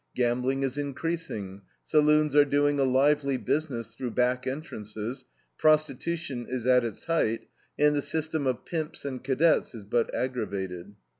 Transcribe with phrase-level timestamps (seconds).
[0.15, 5.25] Gambling is increasing, saloons are doing a lively business through back entrances,
[5.59, 7.41] prostitution is at its height,
[7.77, 10.95] and the system of pimps and cadets is but aggravated.